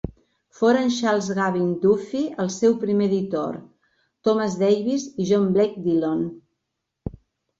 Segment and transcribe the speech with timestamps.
[0.59, 3.59] Foren Charles Gavan Duffy, el seu primer editor;
[4.29, 6.25] Thomas Davis, i John Blake Dillon.